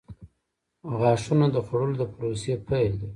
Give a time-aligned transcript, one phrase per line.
[0.97, 3.09] •غاښونه د خوړلو د پروسې پیل دی.